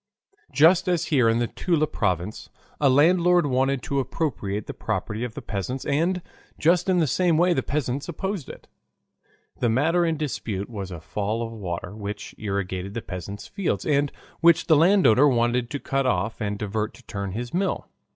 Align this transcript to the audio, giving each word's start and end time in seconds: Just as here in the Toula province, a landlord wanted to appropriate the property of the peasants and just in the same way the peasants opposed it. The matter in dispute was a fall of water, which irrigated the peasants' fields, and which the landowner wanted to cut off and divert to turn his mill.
Just 0.51 0.87
as 0.87 1.05
here 1.13 1.29
in 1.29 1.37
the 1.37 1.45
Toula 1.45 1.85
province, 1.85 2.49
a 2.79 2.89
landlord 2.89 3.45
wanted 3.45 3.83
to 3.83 3.99
appropriate 3.99 4.65
the 4.65 4.73
property 4.73 5.23
of 5.23 5.35
the 5.35 5.43
peasants 5.43 5.85
and 5.85 6.23
just 6.57 6.89
in 6.89 6.97
the 6.97 7.05
same 7.05 7.37
way 7.37 7.53
the 7.53 7.61
peasants 7.61 8.09
opposed 8.09 8.49
it. 8.49 8.67
The 9.59 9.69
matter 9.69 10.03
in 10.03 10.17
dispute 10.17 10.71
was 10.71 10.89
a 10.89 10.99
fall 10.99 11.43
of 11.45 11.51
water, 11.53 11.95
which 11.95 12.33
irrigated 12.39 12.95
the 12.95 13.03
peasants' 13.03 13.45
fields, 13.45 13.85
and 13.85 14.11
which 14.39 14.65
the 14.65 14.75
landowner 14.75 15.27
wanted 15.27 15.69
to 15.69 15.79
cut 15.79 16.07
off 16.07 16.41
and 16.41 16.57
divert 16.57 16.95
to 16.95 17.03
turn 17.05 17.33
his 17.33 17.53
mill. 17.53 17.87